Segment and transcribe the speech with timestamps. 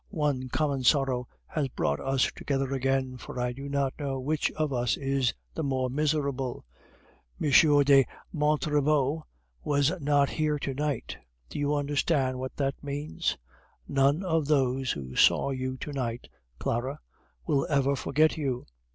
[0.09, 4.73] One common sorrow has brought us together again, for I do not know which of
[4.73, 6.65] us is the more miserable.
[7.39, 7.51] M.
[7.83, 9.27] de Montriveau
[9.63, 11.17] was not here to night;
[11.49, 13.37] do you understand what that means?
[13.87, 16.99] None of those who saw you to night, Clara,
[17.45, 18.65] will ever forget you.